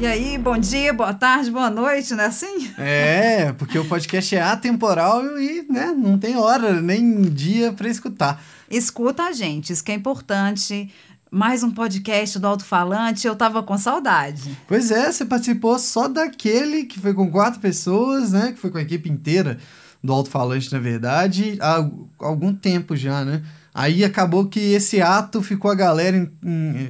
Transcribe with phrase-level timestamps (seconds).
[0.00, 2.70] E aí, bom dia, boa tarde, boa noite, não é assim?
[2.78, 8.40] É, porque o podcast é atemporal e né, não tem hora nem dia para escutar.
[8.70, 10.88] Escuta a gente, isso que é importante.
[11.32, 14.56] Mais um podcast do Alto-Falante, eu tava com saudade.
[14.68, 18.52] Pois é, você participou só daquele que foi com quatro pessoas, né?
[18.52, 19.58] Que foi com a equipe inteira
[20.02, 21.84] do Alto-Falante, na verdade, há
[22.20, 23.42] algum tempo já, né?
[23.74, 26.30] Aí acabou que esse ato ficou a galera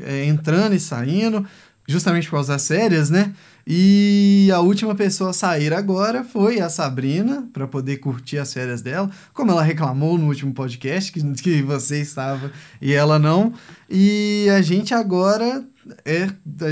[0.05, 1.47] é, entrando e saindo
[1.89, 3.33] justamente por causa das férias, né?
[3.67, 8.83] E a última pessoa a sair agora foi a Sabrina, para poder curtir as férias
[8.83, 13.53] dela, como ela reclamou no último podcast, que, que você estava e ela não.
[13.89, 15.65] E a gente agora
[16.05, 16.29] é,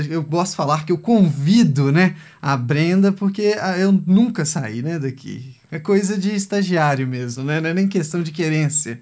[0.09, 5.55] eu posso falar que eu convido, né, a Brenda, porque eu nunca saí, né, daqui.
[5.71, 7.59] É coisa de estagiário mesmo, né?
[7.59, 9.01] Não é nem questão de querência.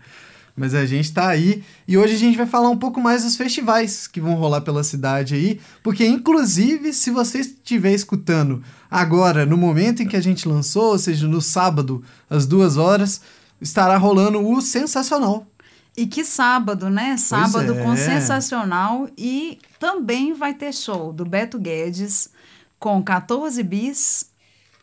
[0.55, 3.35] Mas a gente tá aí e hoje a gente vai falar um pouco mais dos
[3.35, 9.57] festivais que vão rolar pela cidade aí, porque inclusive se você estiver escutando agora, no
[9.57, 13.19] momento em que a gente lançou, ou seja, no sábado, às duas horas,
[13.59, 15.45] estará rolando o Sensacional.
[15.97, 17.17] E que sábado, né?
[17.17, 17.83] Sábado é.
[17.83, 22.29] com Sensacional e também vai ter show do Beto Guedes
[22.79, 24.29] com 14 bis,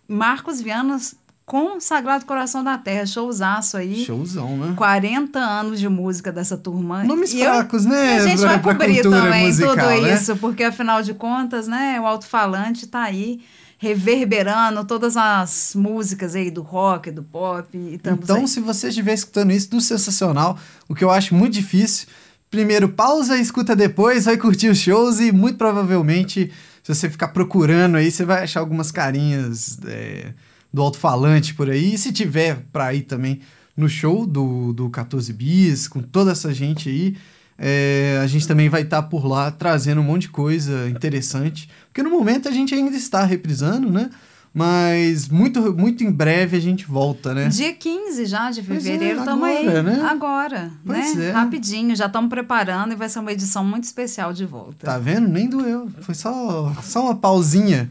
[0.09, 4.05] Marcos Vianas com Sagrado Coração da Terra, showzaço aí.
[4.05, 4.75] Showzão, né?
[4.77, 7.03] 40 anos de música dessa turma.
[7.05, 8.17] Nomes e fracos, eu, né?
[8.17, 10.15] E a gente vai cobrir também musical, tudo né?
[10.15, 13.41] isso, porque afinal de contas, né, o alto-falante tá aí
[13.77, 17.67] reverberando todas as músicas aí do rock, do pop.
[17.77, 18.49] então, aí.
[18.49, 20.57] se você estiver escutando isso do Sensacional,
[20.89, 22.07] o que eu acho muito difícil,
[22.49, 27.29] primeiro pausa e escuta depois, vai curtir os shows e muito provavelmente, se você ficar
[27.29, 29.79] procurando aí, você vai achar algumas carinhas...
[29.85, 30.33] É
[30.73, 31.95] do alto-falante por aí.
[31.95, 33.41] E se tiver para ir também
[33.77, 37.17] no show do, do 14 Bis, com toda essa gente aí,
[37.59, 41.69] é, a gente também vai estar tá por lá trazendo um monte de coisa interessante.
[41.89, 44.11] Porque no momento a gente ainda está reprisando, né?
[44.55, 47.49] Mas muito, muito em breve a gente volta, né?
[47.49, 49.83] Dia 15 já de fevereiro, estamos é, aí.
[49.83, 50.07] Né?
[50.11, 51.29] Agora, pois né?
[51.29, 51.31] É.
[51.31, 54.85] Rapidinho, já estamos preparando e vai ser uma edição muito especial de volta.
[54.85, 55.27] Tá vendo?
[55.27, 55.89] Nem doeu.
[56.01, 57.91] Foi só, só uma pausinha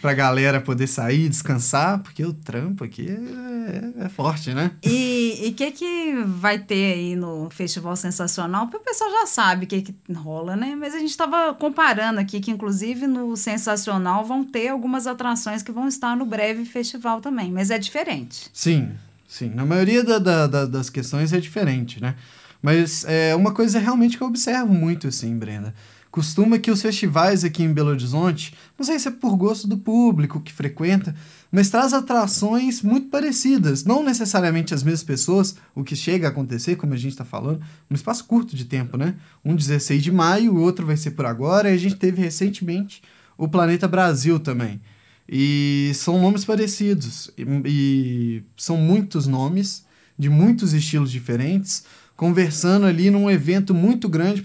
[0.00, 4.72] pra galera poder sair, descansar, porque o trampo aqui é, é forte, né?
[4.82, 8.66] E o que que vai ter aí no Festival Sensacional?
[8.66, 10.74] Porque o pessoal já sabe o que que rola, né?
[10.74, 15.72] Mas a gente estava comparando aqui que, inclusive, no Sensacional vão ter algumas atrações que
[15.72, 18.48] vão estar no breve festival também, mas é diferente.
[18.52, 18.90] Sim,
[19.26, 19.50] sim.
[19.50, 22.14] Na maioria da, da, da, das questões é diferente, né?
[22.60, 25.72] Mas é uma coisa realmente que eu observo muito, assim, Brenda
[26.10, 29.76] Costuma que os festivais aqui em Belo Horizonte, não sei se é por gosto do
[29.76, 31.14] público que frequenta,
[31.52, 36.76] mas traz atrações muito parecidas, não necessariamente as mesmas pessoas, o que chega a acontecer,
[36.76, 37.60] como a gente está falando,
[37.90, 39.16] num espaço curto de tempo, né?
[39.44, 43.02] Um 16 de maio, o outro vai ser por agora, e a gente teve recentemente
[43.36, 44.80] o Planeta Brasil também.
[45.28, 49.86] E são nomes parecidos, e, e são muitos nomes,
[50.18, 51.84] de muitos estilos diferentes,
[52.18, 54.42] conversando ali num evento muito grande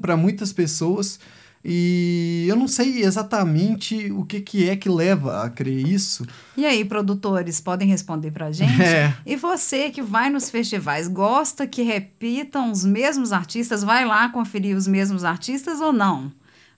[0.00, 1.20] para muitas pessoas.
[1.62, 6.26] E eu não sei exatamente o que, que é que leva a crer isso.
[6.56, 8.72] E aí, produtores, podem responder pra gente?
[8.82, 9.14] É.
[9.26, 13.84] E você que vai nos festivais, gosta que repitam os mesmos artistas?
[13.84, 16.32] Vai lá conferir os mesmos artistas ou não?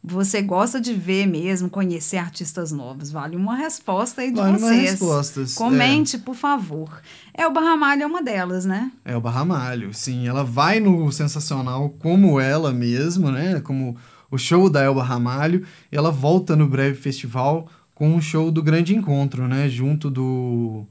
[0.05, 3.13] Você gosta de ver mesmo, conhecer artistas novos?
[3.13, 4.91] Vale uma resposta aí de vale vocês.
[4.91, 5.55] respostas.
[5.55, 6.19] Comente, é.
[6.19, 7.01] por favor.
[7.33, 8.91] É o Barramalho é uma delas, né?
[9.05, 10.27] É o Barramalho, sim.
[10.27, 13.61] Ela vai no Sensacional como ela mesma, né?
[13.61, 13.97] Como
[14.29, 15.65] o show da Elba Ramalho.
[15.91, 19.69] E ela volta no breve festival com o show do Grande Encontro, né?
[19.69, 20.85] Junto do,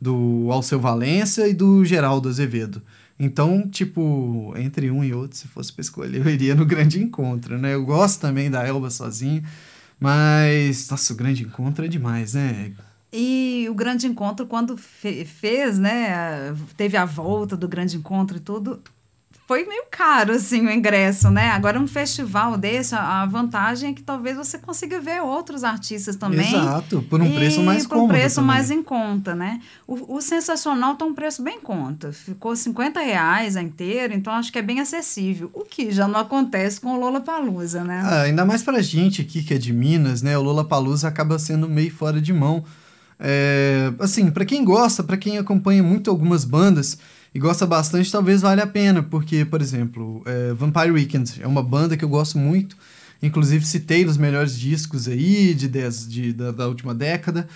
[0.00, 2.82] do Alceu Valença e do Geraldo Azevedo.
[3.18, 7.58] Então, tipo, entre um e outro, se fosse pra escolher, eu iria no grande encontro,
[7.58, 7.74] né?
[7.74, 9.42] Eu gosto também da Elba sozinha,
[9.98, 12.72] mas, nossa, o grande encontro é demais, né?
[13.12, 16.54] E o grande encontro, quando fe fez, né?
[16.76, 18.80] Teve a volta do grande encontro e tudo,
[19.48, 21.48] foi meio caro, assim, o ingresso, né?
[21.48, 26.54] Agora, um festival desse, a vantagem é que talvez você consiga ver outros artistas também.
[26.54, 27.86] Exato, por um preço mais.
[27.86, 28.46] Por um preço também.
[28.46, 29.58] mais em conta, né?
[29.86, 32.12] O, o Sensacional tá um preço bem em conta.
[32.12, 35.50] Ficou 50 reais a inteira, então acho que é bem acessível.
[35.54, 38.02] O que já não acontece com o Lola Palusa, né?
[38.04, 40.36] Ah, ainda mais pra gente aqui que é de Minas, né?
[40.36, 42.62] O Lola Palusa acaba sendo meio fora de mão.
[43.18, 46.98] É, assim, para quem gosta, para quem acompanha muito algumas bandas
[47.34, 51.62] e gosta bastante, talvez valha a pena, porque, por exemplo, é, Vampire Weekend é uma
[51.62, 52.76] banda que eu gosto muito,
[53.22, 57.46] inclusive citei nos melhores discos aí de, dez, de da, da última década.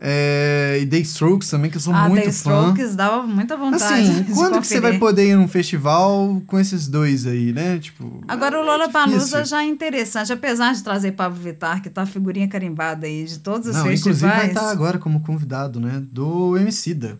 [0.00, 2.68] É, e The Strokes também, que eu sou ah, muito The fã.
[2.68, 3.84] Strokes dava muita vontade.
[3.84, 7.78] Assim, quando que você vai poder ir num festival com esses dois aí, né?
[7.78, 8.22] Tipo.
[8.28, 9.44] Agora o é Lollapalooza difícil.
[9.46, 13.66] já é interessante, apesar de trazer Pablo Vittar, que tá figurinha carimbada aí de todos
[13.66, 14.36] os Não, inclusive festivais.
[14.36, 16.00] vai estar agora como convidado, né?
[16.12, 17.18] Do Emicida.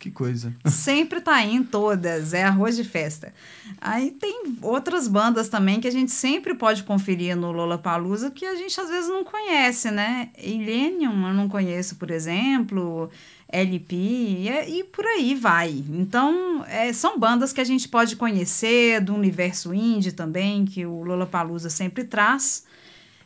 [0.00, 0.50] Que coisa.
[0.64, 3.34] Sempre tá aí em todas, é arroz de festa.
[3.78, 8.54] Aí tem outras bandas também que a gente sempre pode conferir no Lollapalooza que a
[8.54, 10.30] gente às vezes não conhece, né?
[10.42, 13.10] Illenium eu não conheço, por exemplo,
[13.46, 15.84] LP e, é- e por aí vai.
[15.90, 21.02] Então, é, são bandas que a gente pode conhecer do universo indie também, que o
[21.02, 22.64] Lollapalooza sempre traz.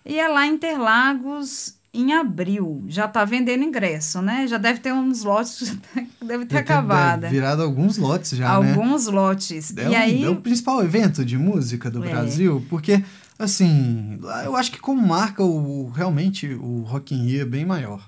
[0.05, 2.85] E é lá em Interlagos em abril.
[2.89, 4.47] Já tá vendendo ingresso, né?
[4.47, 5.77] Já deve ter uns lotes
[6.21, 7.21] deve ter acabado.
[7.21, 8.71] deve Virado alguns lotes já, né?
[8.73, 9.75] Alguns lotes.
[9.77, 12.11] É, e o- aí, é o principal evento de música do É.
[12.11, 13.03] Brasil, porque,
[13.39, 18.03] assim, eu acho que como marca, o, realmente o Rock in Rio é bem maior.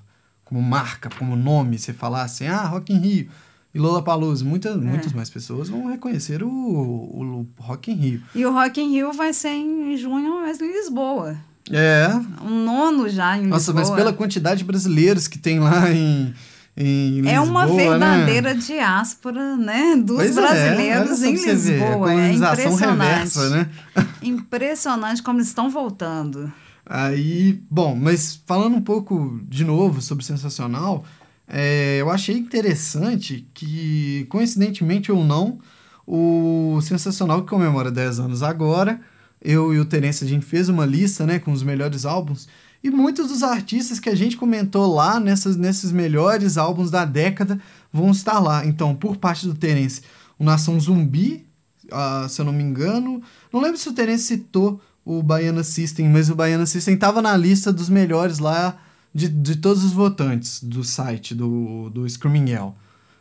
[0.44, 3.29] Como marca, como nome, você falar assim, ah, Rock in Rio
[3.75, 4.79] e Lollapalooza, muitas, É.
[4.79, 8.23] muitas mais pessoas vão reconhecer o, o Rock in Rio.
[8.35, 11.37] e o Rock in Rio vai ser em junho, mas em Lisboa.
[11.71, 12.09] É,
[12.45, 13.75] Um nono já em nossa, Lisboa.
[13.75, 16.33] mas pela quantidade de brasileiros que tem lá em,
[16.77, 17.75] em Lisboa, É uma né?
[17.75, 19.97] verdadeira diáspora, né?
[19.97, 22.13] Dos Pois é, brasileiros só em Lisboa.
[22.13, 22.81] É impressionante.
[23.05, 23.69] reversa, né?
[24.23, 26.53] Impressionante como estão voltando.
[26.89, 31.05] Aí, bom, mas falando um pouco de novo sobre Sensacional,
[31.49, 35.59] é, eu achei interessante que, coincidentemente ou não,
[36.07, 39.01] o Sensacional que comemora 10 anos agora,
[39.46, 42.48] eu e o Terence, a gente fez uma lista, né, com os melhores álbuns,
[42.82, 47.58] e muitos dos artistas que a gente comentou lá nessas, nesses melhores álbuns da década
[47.93, 48.66] vão estar lá.
[48.66, 50.02] Então, por parte do Terence,
[50.38, 51.46] o Nação Zumbi,
[51.90, 53.22] ah, se eu não me engano,
[53.52, 57.37] não lembro se o Terence citou o Baiana System, mas o Baiana System estava na
[57.37, 58.76] lista dos melhores lá
[59.14, 62.75] de, de todos os votantes do site do, do Screaming Yell.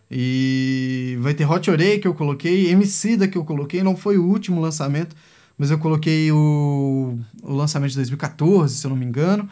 [0.09, 4.25] E vai ter Hot Orei que eu coloquei, Emicida que eu coloquei, não foi o
[4.25, 5.15] último lançamento,
[5.57, 9.47] mas eu coloquei o, o lançamento de 2014, se eu não me engano.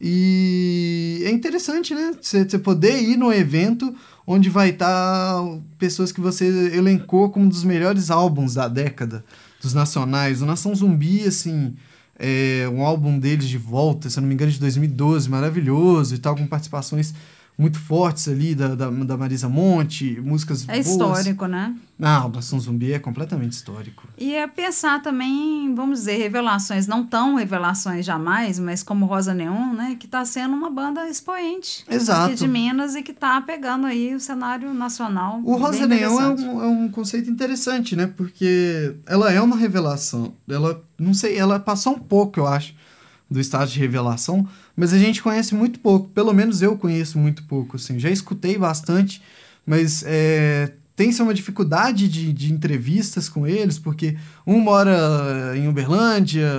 [0.00, 2.12] E é interessante, né?
[2.20, 3.94] Você poder ir no evento
[4.26, 5.42] onde vai estar
[5.78, 6.44] pessoas que você
[6.74, 9.24] elencou como um dos melhores álbuns da década,
[9.62, 10.42] dos nacionais.
[10.42, 11.74] O Nação Zumbi, assim,
[12.18, 16.18] é um álbum deles de volta, se eu não me engano, de 2012, maravilhoso e
[16.18, 17.14] tal, com participações
[17.58, 20.86] muito fortes ali da, da, da Marisa Monte, músicas É boas.
[20.86, 21.74] histórico, né?
[21.98, 24.06] Não, o Nação Zumbi é completamente histórico.
[24.18, 29.72] E é pensar também, vamos dizer, revelações, não tão revelações jamais, mas como Rosa Neon,
[29.72, 29.96] né?
[29.98, 31.86] Que tá sendo uma banda expoente.
[31.90, 32.34] Exato.
[32.34, 35.40] De Minas e que tá pegando aí o cenário nacional.
[35.42, 38.06] O Rosa Neon é um, é um conceito interessante, né?
[38.06, 40.34] Porque ela é uma revelação.
[40.46, 42.74] Ela, não sei, ela passou um pouco, eu acho,
[43.30, 46.08] do estado de revelação, mas a gente conhece muito pouco.
[46.08, 47.98] Pelo menos eu conheço muito pouco, assim.
[47.98, 49.20] Já escutei bastante,
[49.66, 56.50] mas é, tem-se uma dificuldade de, de entrevistas com eles, porque um mora em Uberlândia,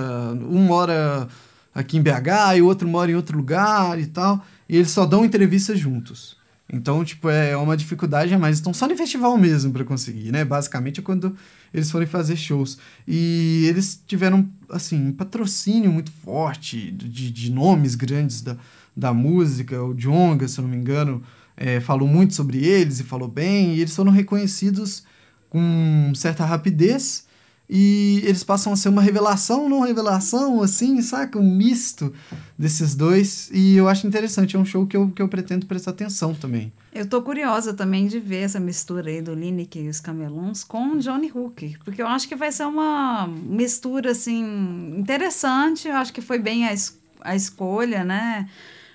[0.48, 1.26] um mora
[1.74, 5.06] aqui em BH e o outro mora em outro lugar e tal, e eles só
[5.06, 6.36] dão entrevistas juntos.
[6.70, 8.56] Então, tipo, é uma dificuldade a mais.
[8.56, 10.44] Estão só no festival mesmo para conseguir, né?
[10.44, 11.34] Basicamente é quando
[11.72, 12.78] eles forem fazer shows.
[13.06, 18.56] E eles tiveram, assim, um patrocínio muito forte de, de nomes grandes da,
[18.94, 19.82] da música.
[19.82, 21.22] O Djonga, se eu não me engano,
[21.56, 23.74] é, falou muito sobre eles e falou bem.
[23.74, 25.04] E eles foram reconhecidos
[25.48, 27.27] com certa rapidez.
[27.70, 31.38] E eles passam a ser uma revelação, não revelação, assim, saca?
[31.38, 32.10] Um misto
[32.58, 33.50] desses dois.
[33.52, 36.72] E eu acho interessante, é um show que eu, que eu pretendo prestar atenção também.
[36.94, 40.92] Eu tô curiosa também de ver essa mistura aí do Lineker e os Camelons com
[40.94, 45.88] o Johnny Hooker, porque eu acho que vai ser uma mistura, assim, interessante.
[45.88, 48.48] Eu acho que foi bem a, es a escolha, né?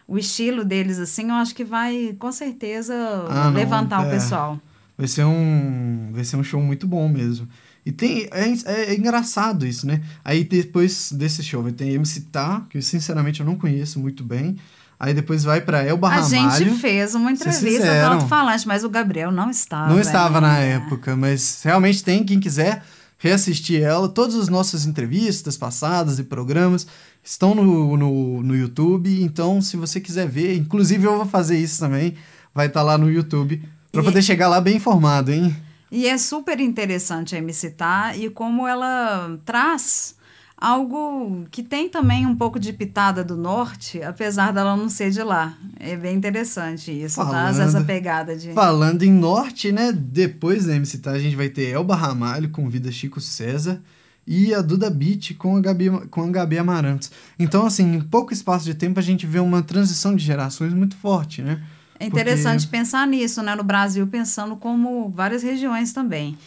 [0.08, 2.94] O estilo deles, assim, eu acho que vai, com certeza,
[3.30, 4.10] Ah, não, levantar o é.
[4.10, 4.60] pessoal.
[4.98, 7.48] Vai ser um, vai ser um show muito bom mesmo.
[7.86, 10.02] E tem, é, é, é engraçado isso, né?
[10.24, 14.58] Aí depois desse show ter MC Tá, que sinceramente eu não conheço muito bem.
[15.00, 16.66] Aí depois vai pra Elba A Ramalho.
[16.66, 19.90] gente fez uma entrevista no alto-falante, mas o Gabriel não estava.
[19.90, 20.76] Não estava na né?
[20.76, 22.84] época, mas realmente tem quem quiser
[23.18, 24.08] reassistir ela.
[24.08, 26.88] Todas as nossas entrevistas passadas e programas
[27.22, 29.22] estão no, no, no YouTube.
[29.22, 32.16] Então, se você quiser ver, inclusive eu vou fazer isso também,
[32.54, 33.62] vai estar lá no YouTube,
[33.92, 35.56] para poder chegar lá bem informado, hein?
[35.94, 40.16] E é super interessante a MC Tá e como ela traz
[40.58, 45.22] algo que tem também um pouco de pitada do norte, apesar dela não ser de
[45.22, 45.56] lá.
[45.80, 48.54] É bem interessante isso, traz Falando- essa pegada de.
[48.54, 49.92] Falando em norte, né?
[49.92, 53.80] Depois da MC Tá, a gente vai ter Elba Ramalho com Vida Chico César
[54.26, 57.12] e a Duda Beat com a Gabi, com a Gabi Amarantos.
[57.38, 60.96] Então, assim, em pouco espaço de tempo a gente vê uma transição de gerações muito
[60.96, 61.62] forte, né?
[62.00, 62.78] É interessante porque...
[62.78, 63.56] pensar nisso, né?
[63.56, 66.38] No Brasil, pensando como várias regiões também.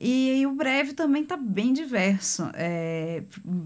[0.00, 2.48] E, e o breve também está bem diverso.
[2.54, 3.22] É,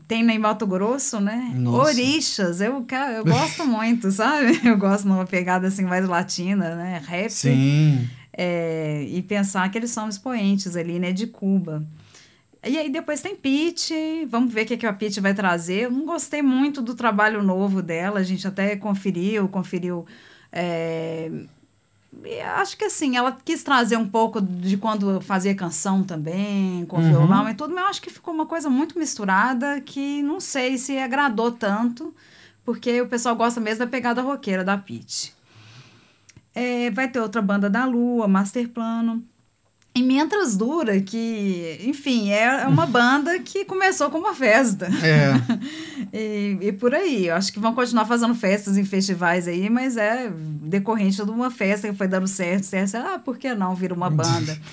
[0.06, 1.52] tem em Mato Grosso, né?
[1.54, 1.90] Nossa.
[1.90, 2.86] Orixas, eu,
[3.16, 4.60] eu gosto muito, sabe?
[4.64, 7.02] Eu gosto numa pegada assim mais latina, né?
[7.04, 7.30] Rap.
[7.30, 8.08] Sim.
[8.32, 11.12] É, e pensar que eles são expoentes ali, né?
[11.12, 11.86] De Cuba.
[12.64, 15.84] E aí depois tem Pete, vamos ver o que, que a Pete vai trazer.
[15.84, 20.06] Eu não gostei muito do trabalho novo dela, a gente até conferiu, conferiu.
[20.52, 21.30] É,
[22.56, 27.08] acho que assim, ela quis trazer um pouco de quando fazia canção também, com uhum.
[27.08, 30.76] violão e tudo, mas eu acho que ficou uma coisa muito misturada que não sei
[30.76, 32.14] se agradou tanto,
[32.64, 35.34] porque o pessoal gosta mesmo da pegada roqueira da Pete.
[36.54, 39.24] É, vai ter outra banda da Lua, Master Plano.
[39.94, 44.88] E Mientras Dura, que, enfim, é uma banda que começou com uma festa.
[45.02, 45.34] É.
[46.12, 47.26] e, e por aí.
[47.26, 50.32] Eu acho que vão continuar fazendo festas em festivais aí, mas é
[50.62, 52.96] decorrente de uma festa que foi dando certo, certo.
[52.96, 54.58] Ah, por que não vira uma banda?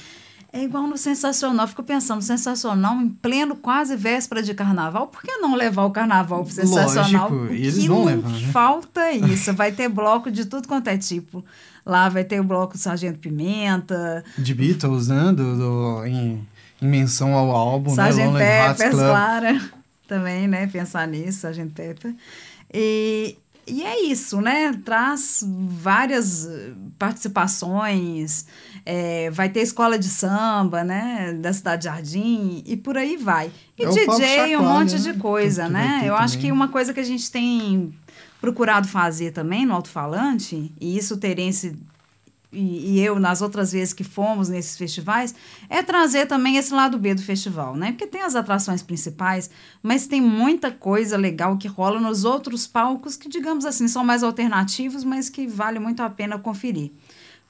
[0.51, 1.67] É igual no Sensacional.
[1.67, 5.07] Fico pensando, Sensacional em pleno quase véspera de carnaval.
[5.07, 7.29] Por que não levar o carnaval pro Sensacional?
[7.29, 8.49] Lógico, eles vão levar, né?
[8.51, 9.53] Falta isso.
[9.53, 11.45] Vai ter bloco de tudo quanto é tipo.
[11.85, 14.23] Lá vai ter o bloco Sargento Pimenta.
[14.37, 15.33] De Beatles, né?
[15.33, 16.47] Do, do, em,
[16.81, 18.67] em menção ao álbum, Sargento né?
[18.69, 19.61] Peppers, claro.
[20.07, 20.67] Também, né?
[20.67, 22.15] Pensar nisso, Sargento Pepper.
[22.73, 24.73] E, e é isso, né?
[24.83, 26.49] Traz várias
[26.97, 28.45] participações.
[28.85, 31.33] É, vai ter escola de samba, né?
[31.33, 33.51] Da Cidade Jardim e por aí vai.
[33.77, 34.99] E é DJ, um monte né?
[34.99, 35.99] de coisa, né?
[36.03, 36.25] Eu também.
[36.25, 37.93] acho que uma coisa que a gente tem
[38.39, 41.77] procurado fazer também no alto-falante, e isso Terence
[42.51, 45.35] e, e, eu, nas outras vezes que fomos nesses festivais,
[45.69, 47.91] é trazer também esse lado B do festival, né?
[47.91, 49.51] Porque tem as atrações principais,
[49.83, 54.23] mas tem muita coisa legal que rola nos outros palcos que, digamos assim, são mais
[54.23, 56.91] alternativos, mas que vale muito a pena conferir.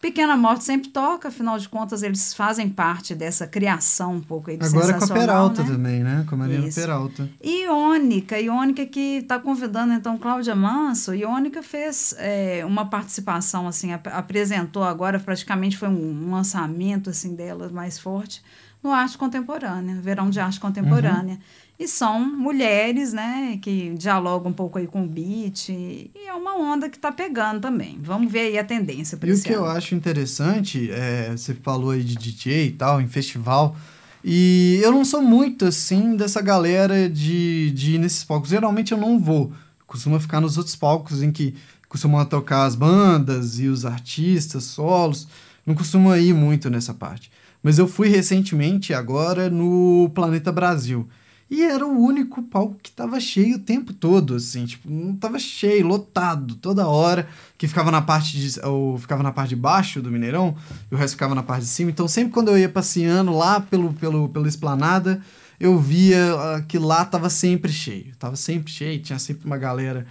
[0.01, 4.55] Pequena Morte sempre toca, afinal de contas, eles fazem parte dessa criação um pouco aí
[4.55, 5.69] do Agora com a Peralta né?
[5.69, 6.25] também, né?
[6.27, 6.79] Com a Mariana Isso.
[6.79, 7.29] Peralta.
[7.43, 11.13] E Iônica, Iônica que está convidando, então, Cláudia Manso.
[11.13, 17.35] Iônica fez é, uma participação, assim, ap apresentou agora, praticamente foi um, um lançamento, assim,
[17.35, 18.41] dela mais forte,
[18.81, 21.35] no Arte Contemporânea, Verão de Arte Contemporânea.
[21.35, 21.68] Uhum.
[21.79, 25.69] E são mulheres, né, que dialogam um pouco aí com o beat.
[25.69, 27.97] E é uma onda que está pegando também.
[28.03, 29.63] Vamos ver aí a tendência para E o que ano.
[29.63, 33.77] eu acho interessante, é, você falou aí de DJ e tal, em festival.
[34.21, 38.49] E eu não sou muito, assim, dessa galera de, de ir nesses palcos.
[38.49, 39.53] Geralmente eu não vou.
[39.87, 41.55] Costuma ficar nos outros palcos em que
[41.87, 45.29] costumam tocar as bandas e os artistas, solos.
[45.65, 47.31] Não costuma ir muito nessa parte.
[47.63, 51.07] Mas eu fui recentemente, agora, no Planeta Brasil.
[51.49, 55.39] E era o único palco que tava cheio o tempo todo, assim, tipo, não tava
[55.39, 57.27] cheio, lotado, toda hora,
[57.57, 60.55] que ficava na parte de, ou ficava na parte de baixo do Mineirão,
[60.91, 61.89] e o resto ficava na parte de cima.
[61.89, 65.21] Então, sempre quando eu ia passeando lá pelo, pelo, pela esplanada,
[65.59, 68.15] eu via uh, que lá tava sempre cheio.
[68.17, 70.05] Tava sempre cheio, tinha sempre uma galera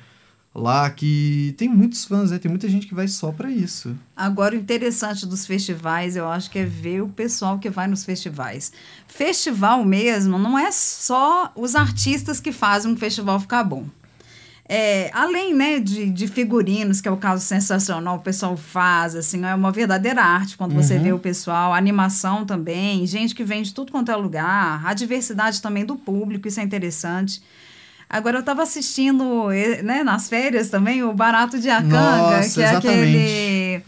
[0.58, 2.38] lá que tem muitos fãs, né?
[2.38, 3.96] Tem muita gente que vai só para isso.
[4.16, 8.04] Agora, o interessante dos festivais, eu acho que é ver o pessoal que vai nos
[8.04, 8.72] festivais.
[9.06, 13.86] Festival mesmo não é só os artistas que fazem um festival ficar bom.
[14.70, 19.42] É, além né, de, de figurinos, que é o caso sensacional, o pessoal faz, assim,
[19.46, 20.82] é uma verdadeira arte quando uhum.
[20.82, 24.92] você vê o pessoal, animação também, gente que vem de tudo quanto é lugar, a
[24.92, 27.42] diversidade também do público, isso é interessante.
[28.08, 29.48] Agora eu estava assistindo,
[29.84, 33.84] né, nas férias também, o Barato de Acanga, Nossa, que é aquele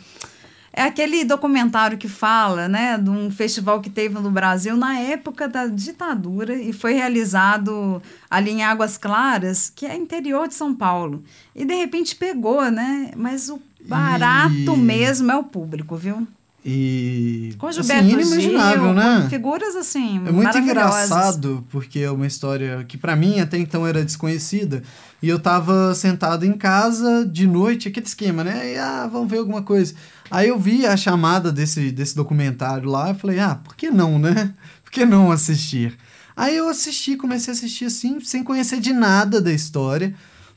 [0.72, 5.48] é aquele documentário que fala, né, de um festival que teve no Brasil na época
[5.48, 8.00] da ditadura e foi realizado
[8.30, 11.24] ali em Águas Claras, que é interior de São Paulo.
[11.56, 13.10] E de repente pegou, né?
[13.16, 14.76] Mas o barato e...
[14.76, 16.26] mesmo é o público, viu?
[16.64, 17.54] E.
[17.56, 19.26] Com assim, inimaginável, Gil, né?
[19.30, 20.20] Figuras assim.
[20.26, 24.82] É muito engraçado, porque é uma história que para mim até então era desconhecida.
[25.22, 28.74] E eu tava sentado em casa de noite, aquele esquema, né?
[28.74, 29.94] E, ah, vamos ver alguma coisa.
[30.30, 34.18] Aí eu vi a chamada desse, desse documentário lá e falei, ah, por que não,
[34.18, 34.54] né?
[34.84, 35.96] Por que não assistir?
[36.36, 40.12] Aí eu assisti, comecei a assistir assim, sem conhecer de nada da história.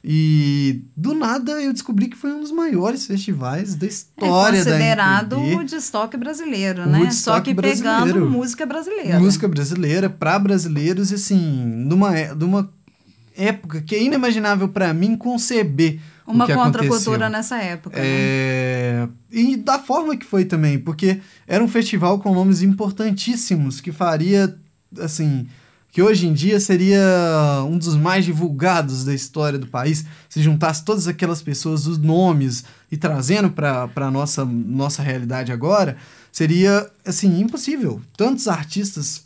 [0.05, 5.29] E do nada eu descobri que foi um dos maiores festivais da história é considerado
[5.29, 5.61] da MPB.
[5.61, 7.09] o destoque brasileiro, né?
[7.11, 8.05] Só que brasileiro.
[8.05, 9.17] pegando música brasileira.
[9.17, 12.69] Música brasileira para brasileiros e assim, numa, é, numa
[13.33, 17.97] época que é inimaginável para mim conceber uma contracultura nessa época.
[17.97, 18.05] Né?
[18.05, 19.07] É...
[19.07, 19.09] Né?
[19.31, 24.53] E da forma que foi também, porque era um festival com nomes importantíssimos que faria
[24.99, 25.47] assim
[25.93, 30.83] que hoje em dia seria um dos mais divulgados da história do país, se juntasse
[30.83, 35.95] todas aquelas pessoas, os nomes, e trazendo para a nossa, nossa realidade agora,
[36.31, 38.01] seria, assim, impossível.
[38.17, 39.25] Tantos artistas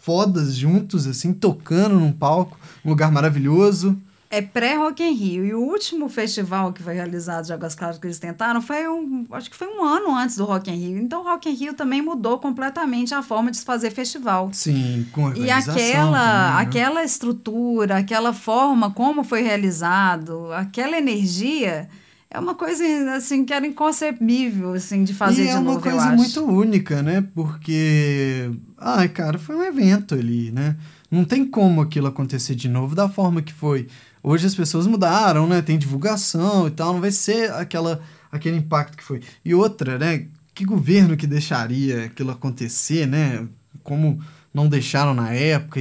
[0.00, 3.96] fodas juntos, assim, tocando num palco, um lugar maravilhoso.
[4.34, 5.44] É pré-Rock in Rio.
[5.44, 9.26] E o último festival que foi realizado de Águas Claras que eles tentaram foi um,
[9.30, 10.96] acho que foi um ano antes do Rock in Rio.
[10.96, 14.48] Então o Rock in Rio também mudou completamente a forma de se fazer festival.
[14.54, 16.54] Sim, com E aquela, também, né?
[16.56, 21.86] aquela estrutura, aquela forma como foi realizado, aquela energia
[22.32, 22.82] é uma coisa
[23.14, 27.02] assim que era inconcebível assim de fazer e de é novo, uma coisa muito única,
[27.02, 27.22] né?
[27.34, 30.76] Porque ai, cara, foi um evento ali, né?
[31.10, 33.86] Não tem como aquilo acontecer de novo da forma que foi.
[34.22, 35.60] Hoje as pessoas mudaram, né?
[35.60, 39.20] Tem divulgação e tal, não vai ser aquela, aquele impacto que foi.
[39.44, 40.26] E outra, né?
[40.54, 43.46] Que governo que deixaria aquilo acontecer, né?
[43.82, 44.22] Como
[44.54, 45.80] não deixaram na época,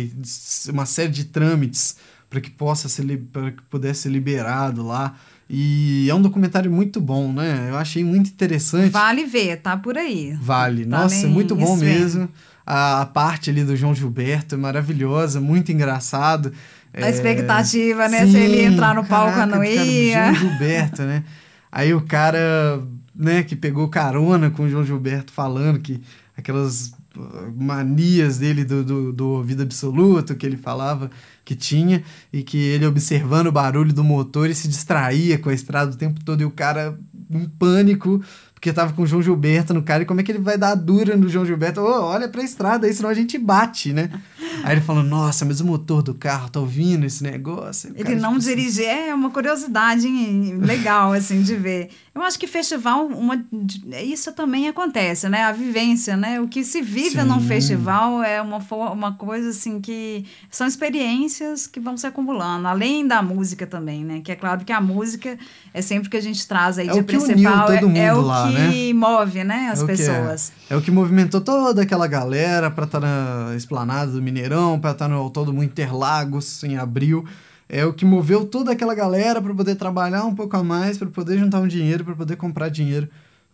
[0.70, 1.96] uma série de trâmites
[2.30, 5.16] para que possa ser para que pudesse ser liberado lá.
[5.54, 7.68] E é um documentário muito bom, né?
[7.70, 8.90] Eu achei muito interessante.
[8.90, 10.34] Vale ver, tá por aí.
[10.42, 10.86] Vale.
[10.86, 12.30] Tá Nossa, é muito bom mesmo.
[12.66, 16.54] A, a parte ali do João Gilberto é maravilhosa, muito engraçado.
[16.94, 18.26] A expectativa, né?
[18.26, 20.34] Sim, Se ele entrar no palco, caraca, não ia.
[20.34, 21.26] João Gilberto, né?
[21.70, 22.82] Aí o cara,
[23.14, 26.02] né, que pegou carona com o João Gilberto falando que
[26.38, 26.94] aquelas
[27.56, 31.12] manias dele do, do, do ouvido absoluto que ele falava
[31.44, 35.54] que tinha e que ele observando o barulho do motor e se distraía com a
[35.54, 36.98] estrada o tempo todo e o cara
[37.30, 38.22] em pânico
[38.62, 40.76] porque tava com o João Gilberto no cara, e como é que ele vai dar
[40.76, 41.82] dura no João Gilberto?
[41.82, 44.12] Oh, olha pra estrada aí, senão a gente bate, né?
[44.64, 47.94] Aí ele falou, nossa, mas o motor do carro tá ouvindo esse negócio?
[47.96, 51.90] Ele não tipo, dirige, é uma curiosidade legal, assim, de ver.
[52.14, 53.42] Eu acho que festival, uma,
[54.04, 55.44] isso também acontece, né?
[55.44, 56.42] A vivência, né?
[56.42, 57.24] O que se vive Sim.
[57.24, 58.60] num festival é uma,
[58.92, 64.22] uma coisa, assim, que são experiências que vão se acumulando, além da música também, né?
[64.22, 65.38] Que é claro que a música
[65.74, 68.94] é sempre que a gente traz aí é de principal, é, é, o lá, que
[68.94, 68.94] né?
[68.94, 69.70] move, né?
[69.72, 70.52] As é pessoas.
[70.70, 70.74] É.
[70.74, 70.78] é.
[70.78, 75.08] o que movimentou toda aquela galera para estar tá na esplanada do Mineirão, para estar
[75.08, 77.26] tá no mundo Interlagos em abril
[77.70, 81.08] é o que moveu toda aquela galera para poder trabalhar um pouco a mais, para
[81.08, 83.08] poder juntar um dinheiro, para poder comprar dinheiro,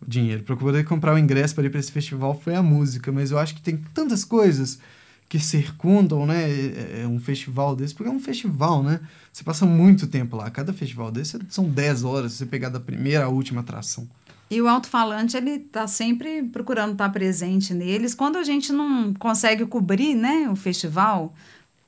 [0.04, 3.30] dinheiro, para poder comprar o ingresso para ir para esse festival foi a música, mas
[3.30, 4.80] eu acho que tem tantas coisas
[5.28, 8.98] que circundam, né, é, é um festival desse, porque é um festival, né?
[9.30, 10.50] Você passa muito tempo lá.
[10.50, 14.08] Cada festival desse são 10 horas, você pegar da primeira à última atração.
[14.50, 18.14] E o alto-falante, ele tá sempre procurando estar presente neles.
[18.14, 21.34] Quando a gente não consegue cobrir, né, o festival,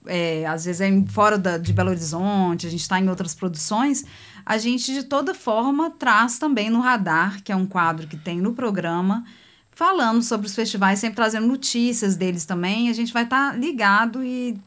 [0.07, 4.05] é, às vezes é fora da, de Belo Horizonte, a gente está em outras produções,
[4.45, 8.41] a gente de toda forma traz também no radar, que é um quadro que tem
[8.41, 9.25] no programa,
[9.71, 12.91] falando sobre os festivais, sempre trazendo notícias deles também.
[12.91, 14.59] A gente vai estar tá ligado e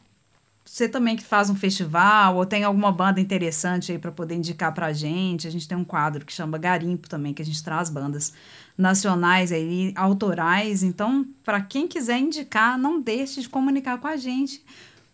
[0.74, 4.74] você também que faz um festival ou tem alguma banda interessante aí para poder indicar
[4.74, 7.62] para a gente, a gente tem um quadro que chama Garimpo também, que a gente
[7.62, 8.32] traz bandas
[8.76, 10.82] nacionais aí, autorais.
[10.82, 14.64] Então, para quem quiser indicar, não deixe de comunicar com a gente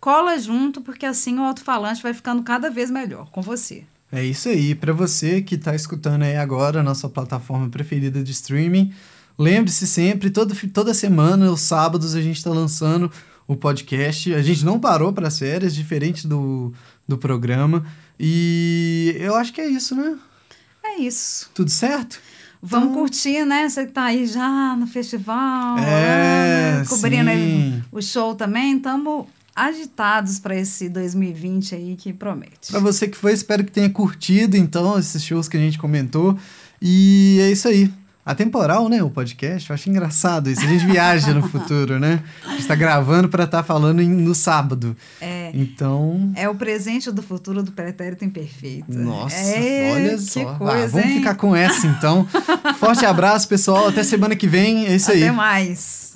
[0.00, 3.84] cola junto, porque assim o alto-falante vai ficando cada vez melhor com você.
[4.10, 4.74] É isso aí.
[4.74, 8.94] Para você que está escutando aí agora a nossa plataforma preferida de streaming,
[9.38, 13.12] lembre-se sempre, todo, toda semana, os sábados, a gente está lançando
[13.50, 14.32] o podcast.
[14.32, 16.72] A gente não parou para séries, diferente do,
[17.06, 17.84] do programa.
[18.18, 20.16] E eu acho que é isso, né?
[20.84, 21.50] É isso.
[21.52, 22.20] Tudo certo?
[22.62, 23.00] Vamos então...
[23.00, 23.68] curtir, né?
[23.68, 26.84] Você que tá aí já no festival, é, né?
[26.88, 27.30] cobrindo
[27.90, 28.76] o show também.
[28.76, 32.70] Estamos agitados para esse 2020 aí que promete.
[32.70, 36.38] Para você que foi, espero que tenha curtido então esses shows que a gente comentou.
[36.80, 37.90] E é isso aí.
[38.24, 39.02] Atemporal, né?
[39.02, 39.70] O podcast.
[39.70, 40.60] Eu acho engraçado isso.
[40.60, 42.22] A gente viaja no futuro, né?
[42.46, 44.96] A gente tá gravando para estar tá falando no sábado.
[45.20, 45.50] É.
[45.54, 46.30] Então.
[46.36, 48.92] É o presente do futuro do pretérito imperfeito.
[48.92, 50.54] Nossa, é, olha que só.
[50.54, 51.18] Coisa, ah, vamos hein?
[51.18, 52.26] ficar com essa então.
[52.78, 53.88] Forte abraço, pessoal.
[53.88, 54.86] Até semana que vem.
[54.86, 55.24] É isso Até aí.
[55.24, 56.12] Até mais.